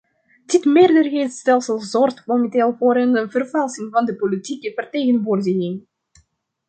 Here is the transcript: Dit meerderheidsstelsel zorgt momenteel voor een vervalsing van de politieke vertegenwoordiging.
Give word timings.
Dit 0.45 0.65
meerderheidsstelsel 0.65 1.79
zorgt 1.79 2.25
momenteel 2.25 2.75
voor 2.77 2.95
een 2.95 3.29
vervalsing 3.31 3.91
van 3.91 4.05
de 4.05 4.15
politieke 4.15 4.71
vertegenwoordiging. 4.75 5.87